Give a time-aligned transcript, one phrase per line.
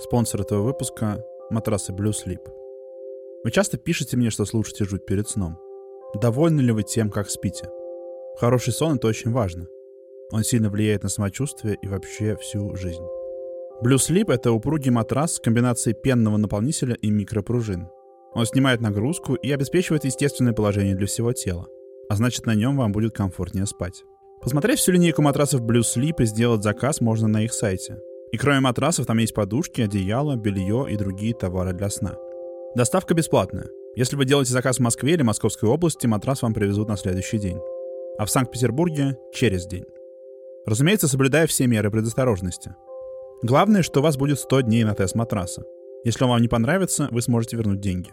[0.00, 2.40] Спонсор этого выпуска— матрасы Blue Sleep.
[3.44, 5.58] Вы часто пишете мне, что слушаете жуть перед сном.
[6.14, 7.68] Довольны ли вы тем, как спите?
[8.38, 9.66] Хороший сон— это очень важно.
[10.32, 13.04] Он сильно влияет на самочувствие и вообще всю жизнь.
[13.84, 17.88] Blue Sleep— это упругий матрас с комбинацией пенного наполнителя и микропружин.
[18.32, 21.66] Он снимает нагрузку и обеспечивает естественное положение для всего тела.
[22.08, 24.04] А значит, на нем вам будет комфортнее спать.
[24.40, 27.98] Посмотреть всю линейку матрасов Blue Sleep и сделать заказ можно на их сайте—
[28.32, 32.16] и кроме матрасов там есть подушки, одеяло, белье и другие товары для сна.
[32.76, 33.68] Доставка бесплатная.
[33.96, 37.58] Если вы делаете заказ в Москве или Московской области, матрас вам привезут на следующий день.
[38.18, 39.84] А в Санкт-Петербурге— через день.
[40.64, 42.74] Разумеется, соблюдая все меры предосторожности.
[43.42, 45.64] Главное, что у вас будет 100 дней на тест матраса.
[46.04, 48.12] Если он вам не понравится, вы сможете вернуть деньги.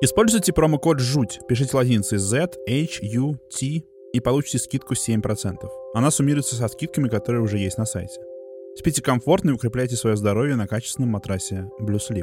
[0.00, 5.68] Используйте промокод ЖУТь, пишите латиницей Z, H, U, T и получите скидку 7%.
[5.92, 8.20] Она суммируется со скидками, которые уже есть на сайте.
[8.78, 12.22] Спите комфортно и укрепляйте свое здоровье на качественном матрасе Blue Sleep.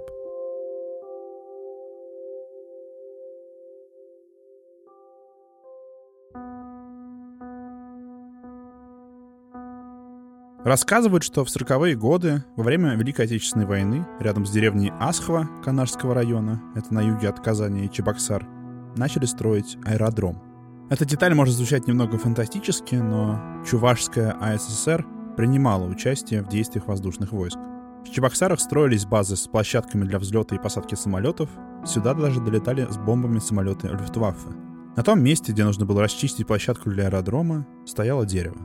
[10.64, 16.16] Рассказывают, что в 40-е годы, во время Великой Отечественной войны, рядом с деревней Асхова Канарского
[16.16, 18.48] района, это на юге от Казани и Чебоксар,
[18.96, 20.42] начали строить аэродром.
[20.90, 25.06] Эта деталь может звучать немного фантастически, но Чувашская АССР
[25.36, 27.58] принимала участие в действиях воздушных войск.
[28.06, 31.50] В Чебоксарах строились базы с площадками для взлета и посадки самолетов,
[31.86, 34.50] сюда даже долетали с бомбами самолеты Люфтваффе.
[34.96, 38.58] На том месте, где нужно было расчистить площадку для аэродрома, стояло дерево.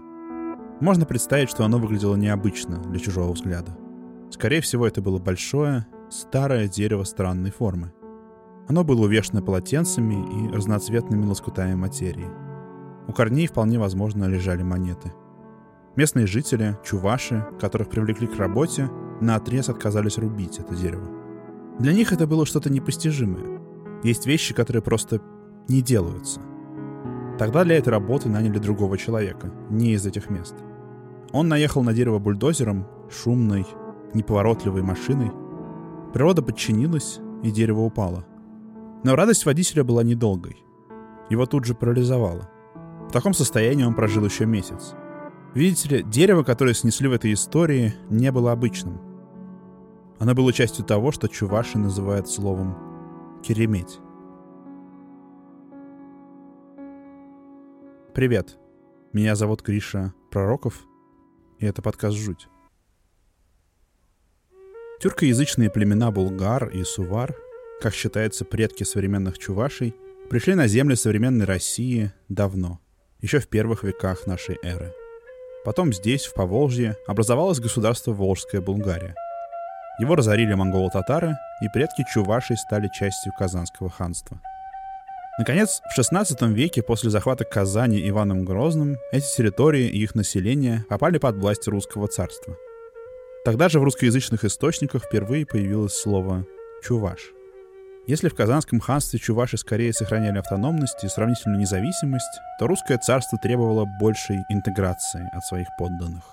[0.81, 3.77] Можно представить, что оно выглядело необычно для чужого взгляда.
[4.31, 7.93] Скорее всего, это было большое, старое дерево странной формы.
[8.69, 12.29] Оно было увешано полотенцами и разноцветными лоскутами материи.
[13.09, 15.13] У корней вполне возможно лежали монеты—
[15.97, 18.89] Местные жители, чуваши, которых привлекли к работе,
[19.21, 21.09] на отрез отказались рубить это дерево.
[21.79, 23.61] Для них это было что-то непостижимое.
[24.05, 25.21] Есть вещи, которые просто
[25.69, 26.41] не делаются.
[27.39, 30.55] Тогда для этой работы наняли другого человека, не из этих мест.
[31.33, 33.67] Он наехал на дерево бульдозером, шумной,
[34.15, 35.33] неповоротливой машиной.
[36.13, 38.25] Природа подчинилась, и дерево упало.
[39.05, 40.63] Но радость водителя была недолгой.
[41.31, 42.49] Его тут же парализовало.
[43.09, 44.95] В таком состоянии он прожил еще месяц.
[45.55, 49.01] Видите ли, дерево, которое снесли в этой истории, не было обычным.
[50.21, 53.99] Оно было частью того, что чуваши называют словом «кереметь».
[58.15, 58.59] Привет,
[59.13, 60.85] меня зовут Криша Пророков,
[61.59, 62.47] и это подкаст «Жуть».
[65.01, 67.35] Тюркоязычные племена Булгар и Сувар,
[67.81, 69.97] как считается предки современных чувашей,
[70.29, 72.79] пришли на земли современной России давно,
[73.21, 74.93] еще в первых веках нашей эры–
[75.65, 79.15] Потом здесь, в Поволжье, образовалось государство Волжская Булгария.
[79.99, 84.41] Его разорили монголо-татары, и предки чувашей стали частью Казанского ханства.
[85.39, 91.19] Наконец, в XVI веке после захвата Казани Иваном Грозным эти территории и их население попали
[91.19, 92.57] под власть русского царства.
[93.45, 96.47] Тогда же в русскоязычных источниках впервые появилось слово
[96.83, 97.21] «чуваш».
[98.11, 103.85] Если в Казанском ханстве чуваши скорее сохраняли автономность и сравнительную независимость, то русское царство требовало
[104.01, 106.25] большей интеграции от своих подданных.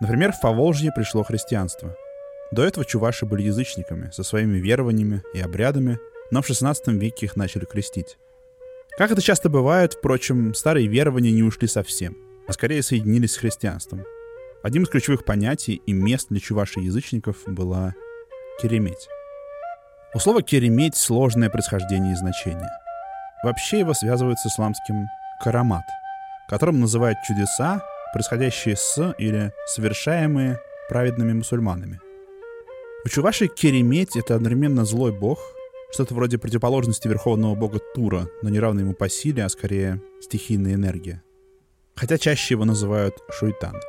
[0.00, 1.94] Например, в Поволжье пришло христианство.
[2.50, 6.00] До этого чуваши были язычниками, со своими верованиями и обрядами,
[6.32, 8.18] но в XVI веке их начали крестить.
[8.98, 12.16] Как это часто бывает, впрочем, старые верования не ушли совсем,
[12.48, 14.02] а скорее соединились с христианством.
[14.64, 17.94] Одним из ключевых понятий и мест для чувашей язычников была
[18.60, 19.06] кереметь.
[20.14, 22.68] У слова «кереметь» сложное происхождение и значение.
[23.42, 25.06] Вообще его связывают с исламским
[25.42, 25.86] «карамат»,
[26.50, 27.80] которым называют чудеса,
[28.12, 31.98] происходящие с или совершаемые праведными мусульманами.
[33.06, 35.40] У чувашей Кереметь— это одновременно злой бог,
[35.90, 40.74] что-то вроде противоположности верховного бога Тура, но не равный ему по силе, а скорее стихийная
[40.74, 41.22] энергия.
[41.96, 43.80] Хотя чаще его называют Шуйтан.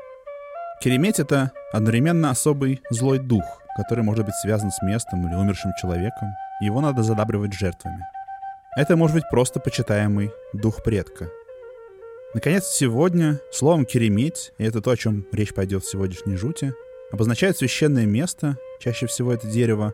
[0.82, 3.44] Кереметь— это одновременно особый злой дух,
[3.76, 8.06] который может быть связан с местом или умершим человеком, его надо задабривать жертвами.
[8.76, 11.30] Это может быть просто почитаемый дух предка.
[12.34, 16.74] Наконец, сегодня словом «кереметь», и это то, о чем речь пойдет в сегодняшней жуте,
[17.12, 19.94] обозначает священное место, чаще всего это дерево,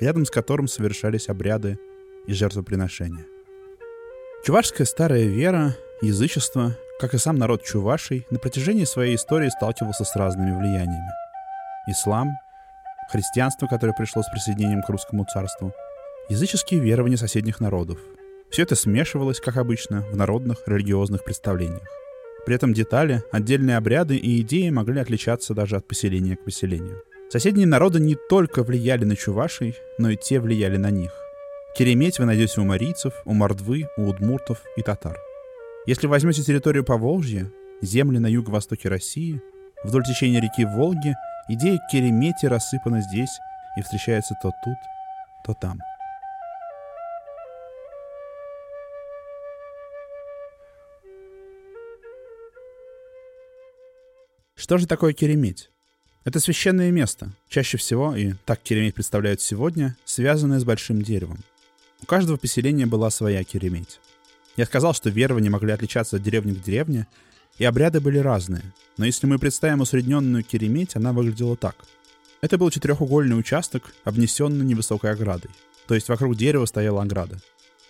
[0.00, 1.78] рядом с которым совершались обряды
[2.26, 3.24] и жертвоприношения.
[4.44, 10.16] Чувашская старая вера, язычество, как и сам народ чувашей, на протяжении своей истории сталкивался с
[10.16, 11.10] разными влияниями.
[11.86, 12.32] Ислам,
[13.10, 15.72] христианство, которое пришло с присоединением к русскому царству,
[16.28, 17.98] языческие верования соседних народов.
[18.50, 21.88] Все это смешивалось, как обычно, в народных религиозных представлениях.
[22.46, 27.02] При этом детали, отдельные обряды и идеи могли отличаться даже от поселения к поселению.
[27.28, 31.10] Соседние народы не только влияли на чувашей, но и те влияли на них.
[31.76, 35.18] Кереметь вы найдете у марийцев, у мордвы, у удмуртов и татар.
[35.86, 37.50] Если возьмете территорию Поволжья,
[37.82, 39.42] земли на юго-востоке России,
[39.82, 41.14] вдоль течения реки Волги,
[41.48, 43.38] идея Керемети рассыпана здесь
[43.76, 44.78] и встречается то тут,
[45.44, 45.78] то там.
[54.54, 55.70] Что же такое Кереметь?
[56.24, 61.38] Это священное место, чаще всего, и так Кереметь представляют сегодня, связанное с большим деревом.
[62.02, 64.00] У каждого поселения была своя Кереметь.
[64.56, 67.06] Я сказал, что верования могли отличаться от деревни к деревне,
[67.58, 68.62] и обряды были разные.
[68.96, 71.76] Но если мы представим усредненную Кереметь, она выглядела так.
[72.40, 75.50] Это был четырехугольный участок, обнесенный невысокой оградой.
[75.86, 77.38] То есть вокруг дерева стояла ограда.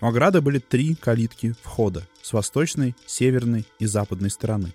[0.00, 4.74] У ограды были три калитки входа с восточной, северной и западной стороны.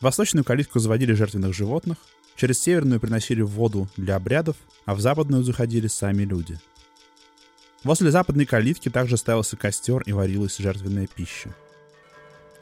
[0.00, 1.98] В восточную калитку заводили жертвенных животных,
[2.36, 4.56] через северную приносили воду для обрядов,
[4.86, 6.58] а в западную заходили сами люди–
[7.82, 11.54] Возле западной калитки также ставился костер и варилась жертвенная пища.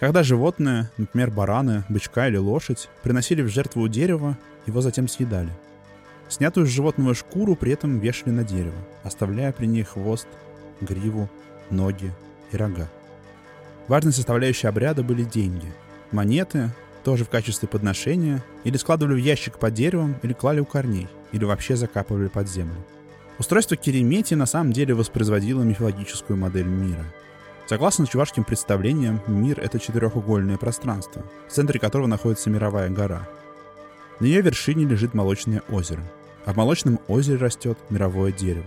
[0.01, 5.51] Когда животное, например, бараны, бычка или лошадь, приносили в жертву у дерева, его затем съедали.
[6.29, 10.29] Снятую с животного шкуру при этом вешали на дерево, оставляя при ней хвост,
[10.81, 11.29] гриву,
[11.71, 12.13] ноги
[12.53, 12.89] и рога.
[13.89, 15.73] Важной составляющей обряда были деньги.
[16.13, 16.71] Монеты,
[17.03, 21.45] тоже в качестве подношения, или складывали в ящик под деревом, или клали у корней, или
[21.45, 22.77] вообще закапывали под землю.
[23.39, 27.05] Устройство Керемети на самом деле воспроизводило мифологическую модель мира.
[27.69, 33.29] Согласно чувашским представлениям, мир— это четырехугольное пространство, в центре которого находится мировая гора.
[34.21, 36.03] На ее вершине лежит молочное озеро,
[36.47, 38.65] а в молочном озере растет мировое дерево.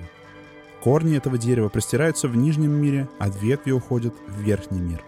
[0.84, 5.02] Корни этого дерева простираются в нижнем мире, а ветви уходят в верхний мир.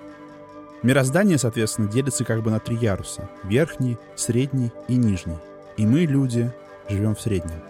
[0.82, 5.38] Мироздание, соответственно, делится как бы на три яруса— верхний, средний и нижний.
[5.78, 6.52] И мы, люди,
[6.90, 7.62] живем в среднем.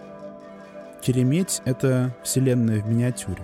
[1.02, 3.42] Кереметь— это вселенная в миниатюре.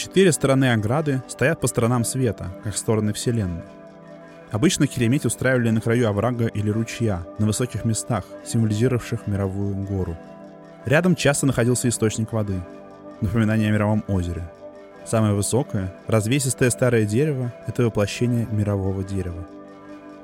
[0.00, 3.64] Четыре стороны ограды стоят по сторонам света, как стороны вселенной.
[4.50, 10.16] Обычно Кереметь устраивали на краю оврага или ручья, на высоких местах, символизировавших мировую гору.
[10.86, 12.62] Рядом часто находился источник воды,
[13.20, 14.50] напоминание о мировом озере.
[15.04, 19.46] Самое высокое, развесистое старое дерево— это воплощение мирового дерева.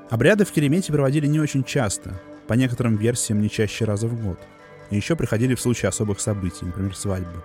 [0.09, 4.39] Обряды в Керемете проводили не очень часто, по некоторым версиям не чаще раза в год—
[4.89, 7.43] и еще приходили в случае особых событий, например, свадьбы.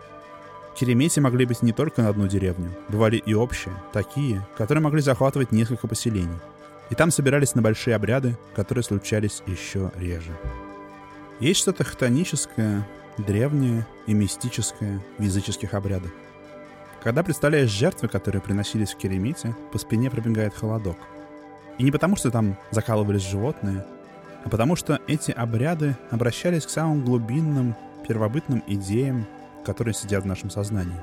[0.75, 5.53] Керемети могли быть не только на одну деревню, бывали и общие, такие, которые могли захватывать
[5.53, 6.39] несколько поселений.
[6.91, 10.33] И там собирались на большие обряды, которые случались еще реже.
[11.41, 12.87] Есть что-то хтоническое,
[13.19, 16.11] древнее и мистическое в языческих обрядах.
[17.03, 20.97] Когда представляешь жертвы, которые приносились в Керемете, по спине пробегает холодок.
[21.79, 23.85] И не потому, что там закалывались животные,
[24.45, 27.75] а потому что эти обряды обращались к самым глубинным,
[28.07, 29.27] первобытным идеям,
[29.65, 31.01] которые сидят в нашем сознании.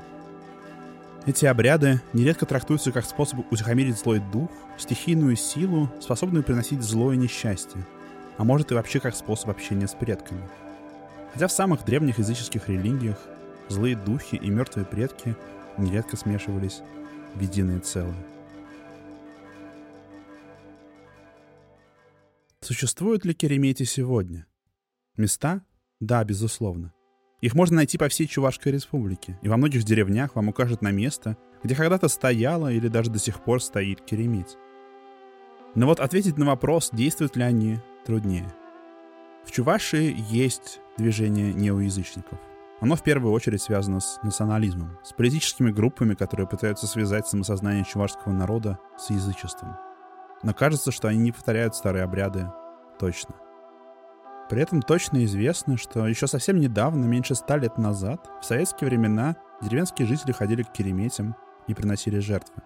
[1.26, 7.16] Эти обряды нередко трактуются как способ утихомирить злой дух, стихийную силу, способную приносить зло и
[7.16, 7.86] несчастье,
[8.38, 10.48] а может и вообще как способ общения с предками.
[11.32, 13.18] Хотя в самых древних языческих религиях
[13.68, 15.36] злые духи и мертвые предки
[15.76, 16.80] нередко смешивались
[17.34, 18.16] в единое целое.
[22.60, 24.46] Существуют ли керемети сегодня?
[25.16, 25.62] Места?
[25.98, 26.92] Да, безусловно.
[27.40, 31.36] Их можно найти по всей Чувашской республике, и во многих деревнях вам укажут на место,
[31.62, 34.56] где когда-то стояла или даже до сих пор стоит кереметь.
[35.74, 38.52] Но вот ответить на вопрос, действуют ли они, труднее.
[39.44, 42.38] В Чувашии есть движение неоязычников.
[42.80, 48.32] Оно в первую очередь связано с национализмом, с политическими группами, которые пытаются связать самосознание чувашского
[48.32, 49.76] народа с язычеством–
[50.42, 52.50] но кажется, что они не повторяют старые обряды
[52.98, 53.34] точно.
[54.50, 59.36] При этом точно известно, что еще совсем недавно, меньше ста лет назад, в советские времена
[59.62, 61.36] деревенские жители ходили к кереметям
[61.68, 62.62] и приносили жертвы.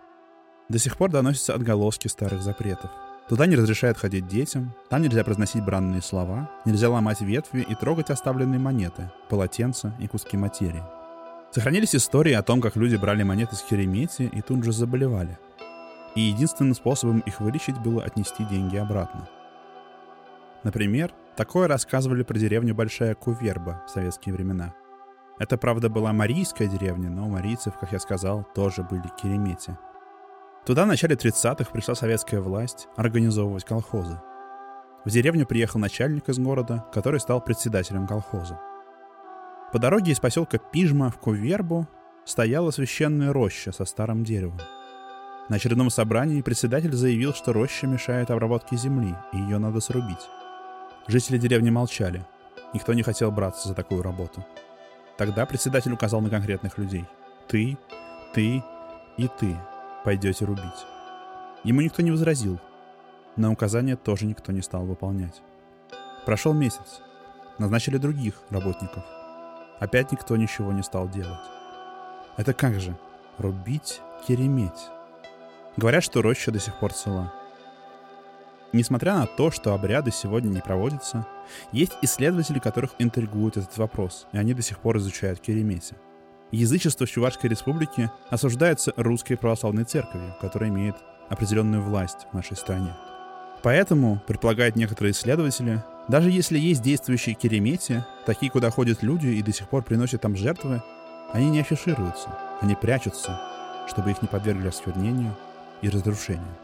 [0.71, 2.91] До сих пор доносятся отголоски старых запретов.
[3.29, 8.11] Туда не разрешают ходить детям, там нельзя произносить бранные слова, нельзя ломать ветви и трогать
[8.11, 10.83] оставленные монеты, полотенца и куски материи.
[11.53, 15.39] Сохранились истории о том, как люди брали монеты с керемети и тут же заболевали
[16.15, 19.29] и единственным способом их вылечить было отнести деньги обратно.
[20.63, 24.75] Например, такое рассказывали про деревню Большая Куверба в советские времена.
[25.39, 29.77] Это, правда, была марийская деревня, но марийцев, как я сказал, тоже были керемети.
[30.65, 34.21] Туда в начале 30-х пришла советская власть организовывать колхозы.
[35.05, 38.59] В деревню приехал начальник из города, который стал председателем колхоза.
[39.73, 41.87] По дороге из поселка Пижма в Кувербу
[42.25, 44.61] стояла священная роща со старым деревом.
[45.51, 50.31] На очередном собрании председатель заявил, что роща мешает обработке земли, и ее надо срубить.
[51.07, 52.25] Жители деревни молчали.
[52.73, 54.45] Никто не хотел браться за такую работу.
[55.19, 57.05] Тогда председатель указал на конкретных людей.
[57.47, 57.77] Ты,
[58.33, 58.63] ты
[59.17, 59.57] и ты
[60.05, 60.87] пойдете рубить.
[61.63, 62.59] Ему никто не возразил.
[63.37, 65.43] На указания тоже никто не стал выполнять.
[66.25, 67.01] Прошел месяц.
[67.59, 69.05] Назначили других работников.
[69.79, 71.41] Опять никто ничего не стал делать.
[72.37, 72.97] Это как же?
[73.39, 74.89] Рубить, кереметь.
[75.77, 77.33] Говорят, что роща до сих пор цела.
[78.75, 81.29] Несмотря на то, что обряды сегодня не проводятся,
[81.71, 85.95] есть исследователи, которых интригует этот вопрос, и они до сих пор изучают керемете.
[86.51, 90.97] Язычество в Чувашской республике осуждается русской православной церковью, которая имеет
[91.29, 92.93] определенную власть в нашей стране.
[93.63, 99.53] Поэтому, предполагают некоторые исследователи, даже если есть действующие керемети, такие, куда ходят люди и до
[99.53, 100.83] сих пор приносят там жертвы,
[101.33, 103.41] они не афишируются, они прячутся,
[103.87, 105.37] чтобы их не подвергли осквернению
[105.81, 106.64] и разрушению.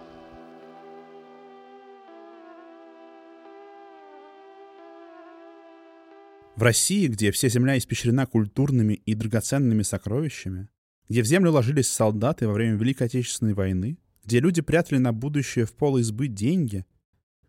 [6.56, 10.68] В России, где вся земля испещрена культурными и драгоценными сокровищами,
[11.08, 15.64] где в землю ложились солдаты во время Великой Отечественной войны, где люди прятали на будущее
[15.64, 16.84] в пол избы деньги,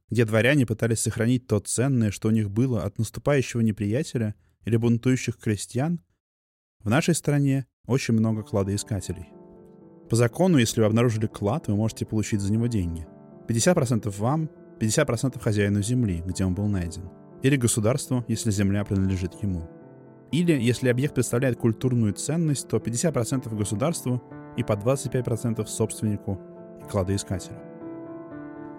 [0.09, 5.37] где дворяне пытались сохранить то ценное, что у них было от наступающего неприятеля или бунтующих
[5.37, 6.01] крестьян,
[6.83, 9.29] в нашей стране очень много кладоискателей.
[10.09, 13.05] По закону, если вы обнаружили клад, вы можете получить за него деньги.
[13.47, 17.20] 50% вам, 50% хозяину земли, где он был найден.
[17.43, 19.67] Или государству, если земля принадлежит ему.
[20.31, 24.23] Или, если объект представляет культурную ценность, то 50% государству
[24.57, 26.39] и по 25% собственнику
[26.81, 27.57] и кладоискателю.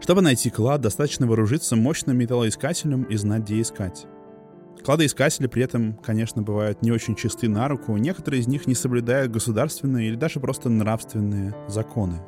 [0.01, 4.07] Чтобы найти клад, достаточно вооружиться мощным металлоискателем и знать, где искать.
[4.85, 9.31] Кладоискатели при этом, конечно, бывают не очень чисты на руку, некоторые из них не соблюдают
[9.31, 12.21] государственные или даже просто нравственные законы.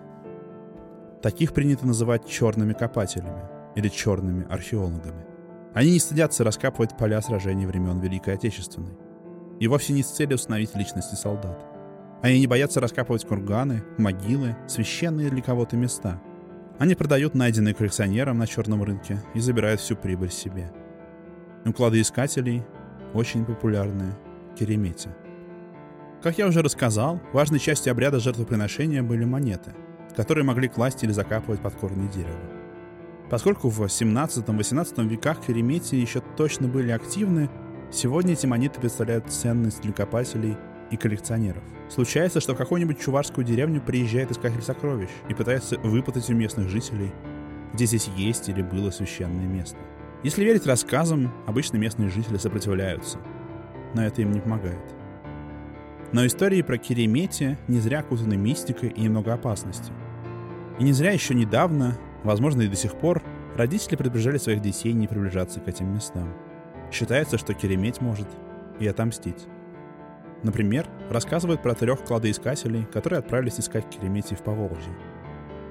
[1.20, 3.42] Таких принято называть черными копателями
[3.74, 5.33] или черными археологами.
[5.74, 8.96] Они не стыдятся раскапывать поля сражений времен Великой Отечественной.
[9.60, 11.64] И вовсе не с целью установить личности солдат.
[12.22, 16.22] Они не боятся раскапывать курганы, могилы, священные для кого-то места.
[16.78, 20.72] Они продают найденные коллекционерам на черном рынке и забирают всю прибыль себе–
[21.66, 22.62] у кладоискателей
[23.14, 24.14] очень популярная
[24.58, 25.08] керемети.
[26.22, 29.72] Как я уже рассказал, важной частью обряда жертвоприношения были монеты,
[30.14, 32.38] которые могли класть или закапывать под корни дерева.
[33.30, 37.50] Поскольку в 17-18 веках керемети еще точно были активны,
[37.90, 40.56] сегодня эти монеты представляют ценность для копателей
[40.90, 41.62] и коллекционеров.
[41.88, 47.12] Случается, что в какую-нибудь чувашскую деревню приезжает искатель сокровищ и пытается выпытать у местных жителей,
[47.72, 49.78] где здесь есть или было священное место.
[50.22, 53.18] Если верить рассказам, обычно местные жители сопротивляются,
[53.94, 54.80] но это им не помогает.
[56.12, 59.94] Но истории про Керемети не зря окутаны мистикой и немного опасностью.
[60.78, 63.22] И не зря еще недавно, возможно и до сих пор,
[63.56, 66.34] родители предупреждали своих детей не приближаться к этим местам.
[66.90, 68.28] Считается, что Кереметь может
[68.80, 69.46] и отомстить.
[70.42, 74.92] Например, рассказывают про трех кладоискателей, которые отправились искать Керемети в Поволжье.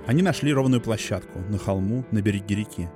[0.08, 2.90] Они нашли ровную площадку на холму на береге реки,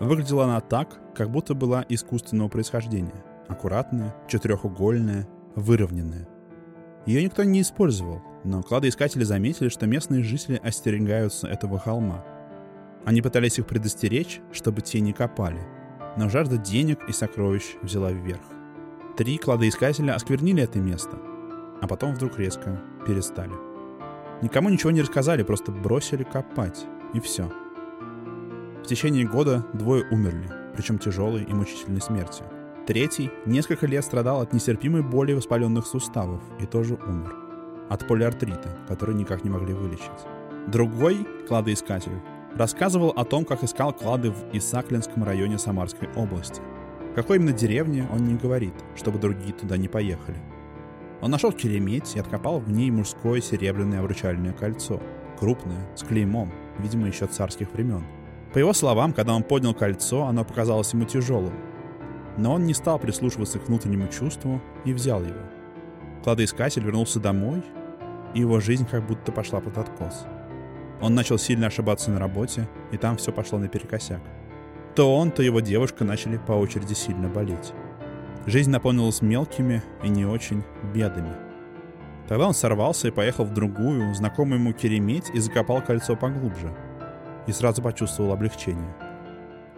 [0.00, 3.22] Выглядела она так, как будто была искусственного происхождения.
[3.48, 6.26] Аккуратная, четырехугольная, выровненная.
[7.04, 12.24] Ее никто не использовал, но кладоискатели заметили, что местные жители остерегаются этого холма.
[13.04, 15.60] Они пытались их предостеречь, чтобы те не копали,
[16.16, 18.42] но жажда денег и сокровищ взяла вверх.
[19.16, 21.18] Три кладоискателя осквернили это место,
[21.80, 23.52] а потом вдруг резко перестали.
[24.42, 27.50] Никому ничего не рассказали, просто бросили копать, и все.
[28.82, 32.46] В течение года двое умерли, причем тяжелой и мучительной смертью.
[32.86, 37.34] Третий несколько лет страдал от нестерпимой боли воспаленных суставов и тоже умер.
[37.88, 40.08] От полиартрита, который никак не могли вылечить.
[40.66, 42.20] Другой, кладоискатель,
[42.56, 46.60] рассказывал о том, как искал клады в Исаклинском районе Самарской области.
[47.14, 50.38] Какой именно деревне он не говорит, чтобы другие туда не поехали.
[51.20, 55.00] Он нашел кереметь и откопал в ней мужское серебряное обручальное кольцо.
[55.38, 58.04] Крупное, с клеймом, видимо, еще царских времен–
[58.52, 61.54] по его словам, когда он поднял кольцо, оно показалось ему тяжелым.
[62.36, 65.40] Но он не стал прислушиваться к внутреннему чувству и взял его.
[66.24, 67.62] Кладоискатель вернулся домой,
[68.34, 70.26] и его жизнь как будто пошла под откос.
[71.00, 74.20] Он начал сильно ошибаться на работе, и там все пошло наперекосяк.
[74.94, 77.72] То он, то его девушка начали по очереди сильно болеть.
[78.46, 80.62] Жизнь наполнилась мелкими и не очень
[80.94, 81.34] бедами.
[82.28, 86.74] Тогда он сорвался и поехал в другую, знакомую ему Кереметь, и закопал кольцо поглубже—
[87.46, 88.94] и сразу почувствовал облегчение.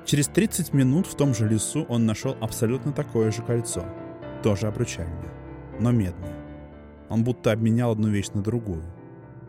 [0.05, 3.85] Через 30 минут в том же лесу он нашел абсолютно такое же кольцо,
[4.43, 5.33] тоже обручальное,
[5.79, 6.37] но медное.
[7.09, 8.83] Он будто обменял одну вещь на другую,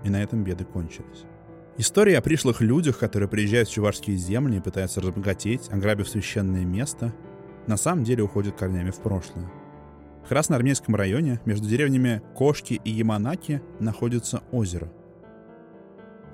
[0.03, 1.25] и на этом беды кончились.
[1.75, 7.15] История о пришлых людях, которые приезжают в чувашские земли и пытаются разбогатеть, ограбив священное место,
[7.65, 9.51] на самом деле уходит корнями в прошлое.
[10.24, 14.94] В Красноармейском районе между деревнями Кошки и Яманаки находится озеро.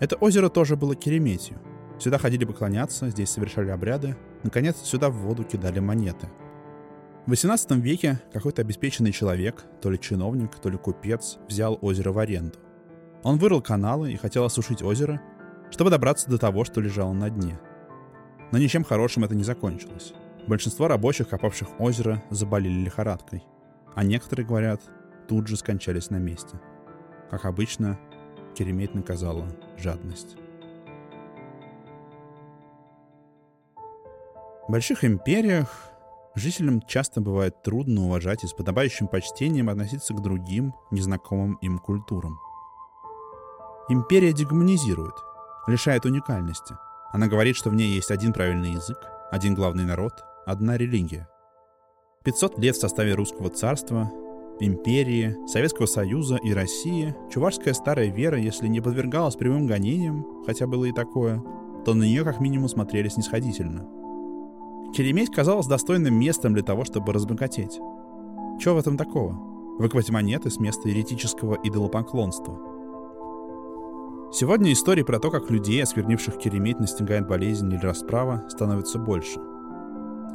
[0.01, 1.57] Это озеро тоже было Кереметью.
[1.99, 4.17] Сюда ходили поклоняться, здесь совершали обряды.
[4.43, 6.27] Наконец, сюда в воду кидали монеты.
[7.25, 12.19] В XVIII веке какой-то обеспеченный человек, то ли чиновник, то ли купец, взял озеро в
[12.19, 12.59] аренду.
[13.23, 15.21] Он вырыл каналы и хотел осушить озеро,
[15.71, 17.59] чтобы добраться до того, что лежало на дне.
[18.51, 20.13] Но ничем хорошим это не закончилось.
[20.47, 23.43] Большинство рабочих, копавших озеро, заболели лихорадкой.
[23.93, 24.81] А некоторые, говорят,
[25.27, 26.59] тут же скончались на месте.
[27.29, 27.99] Как обычно,
[28.55, 29.45] Керемет наказала
[29.77, 30.37] жадность.
[34.67, 35.89] В больших империях
[36.35, 42.39] жителям часто бывает трудно уважать и с подобающим почтением относиться к другим, незнакомым им культурам.
[43.91, 45.15] Империя дегуманизирует,
[45.65, 46.77] лишает уникальности.
[47.11, 48.99] Она говорит, что в ней есть один правильный язык,
[49.31, 50.13] один главный народ,
[50.45, 51.27] одна религия.
[52.23, 54.11] 500 лет в составе русского царства,
[54.59, 60.85] империи, Советского Союза и России чувашская старая вера, если не подвергалась прямым гонениям, хотя было
[60.85, 61.41] и такое,
[61.83, 63.87] то на нее как минимум смотрели снисходительно.
[64.95, 67.79] Кереметь казалось достойным местом для того, чтобы разбогатеть.
[68.59, 69.33] Чего в этом такого?
[69.79, 72.59] Выквать монеты с места еретического идолопоклонства–
[74.31, 79.39] Сегодня истории про то, как людей, осквернивших Керемет, настигает болезнь или расправа, становится больше.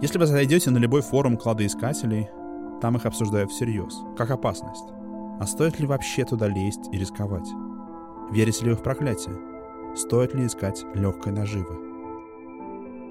[0.03, 2.29] Если вы зайдете на любой форум кладоискателей,
[2.83, 4.93] там их обсуждают всерьез, как опасность.
[5.39, 7.47] А стоит ли вообще туда лезть и рисковать?
[8.33, 9.37] Верите ли вы в проклятие?
[9.95, 11.79] Стоит ли искать легкой наживы?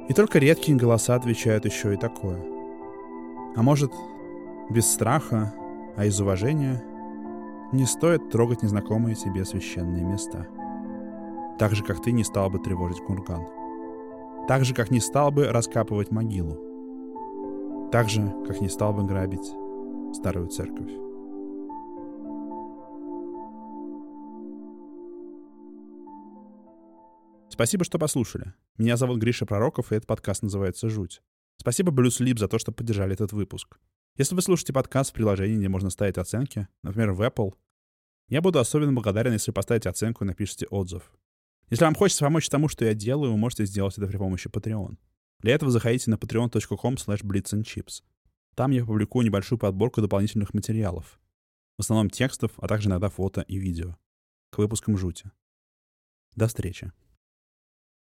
[0.10, 2.44] И только редкие голоса отвечают еще и такое.
[3.56, 3.94] А может,
[4.70, 5.54] без страха,
[5.96, 6.84] а из уважения
[7.72, 10.46] не стоит трогать незнакомые тебе священные места–
[11.60, 13.46] так же, как ты не стал бы тревожить курган.
[14.48, 17.90] Так же, как не стал бы раскапывать могилу.
[17.92, 19.54] Так же, как не стал бы грабить
[20.14, 20.92] старую церковь.
[27.50, 28.54] Спасибо, что послушали.
[28.80, 31.22] Меня зовут Гриша Пророков, и этот подкаст называется «Жуть».
[31.58, 33.78] Спасибо Блюз Лип за то, что поддержали этот выпуск.
[34.18, 37.54] Если вы слушаете подкаст в приложении, где можно ставить оценки, например, в Apple,
[38.28, 41.12] я буду особенно благодарен, если поставите оценку и напишите отзыв.
[41.74, 44.96] Если вам хочется помочь тому, что я делаю, вы можете сделать это при помощи Patreon.
[45.40, 48.04] Для этого заходите на patreon.com blitzandchips.
[48.54, 51.20] Там я публикую небольшую подборку дополнительных материалов.
[51.80, 53.98] В основном текстов, а также иногда фото и видео.
[54.52, 55.32] К выпускам жути.
[56.36, 56.92] До встречи.